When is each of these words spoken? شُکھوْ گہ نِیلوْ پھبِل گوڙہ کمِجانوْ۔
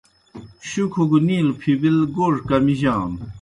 شُکھوْ 0.69 1.03
گہ 1.09 1.19
نِیلوْ 1.27 1.53
پھبِل 1.61 1.97
گوڙہ 2.15 2.41
کمِجانوْ۔ 2.47 3.17